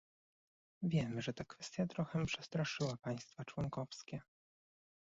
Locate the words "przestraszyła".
2.25-2.97